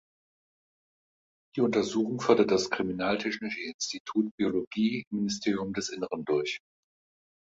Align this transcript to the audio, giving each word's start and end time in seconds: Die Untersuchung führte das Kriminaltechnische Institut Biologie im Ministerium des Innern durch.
Die 1.55 1.61
Untersuchung 1.61 2.19
führte 2.19 2.47
das 2.47 2.71
Kriminaltechnische 2.71 3.59
Institut 3.61 4.31
Biologie 4.35 5.05
im 5.11 5.17
Ministerium 5.19 5.73
des 5.73 5.89
Innern 5.89 6.25
durch. 6.25 6.57